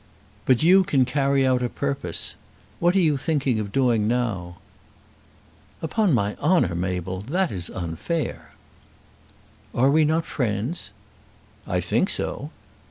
[0.45, 2.33] "But you can carry out a purpose.
[2.79, 4.57] What are you thinking of doing now?"
[5.79, 8.53] "Upon my honour, Mabel, that is unfair."
[9.75, 10.89] "Are we not friends?"
[11.67, 12.49] "I think so."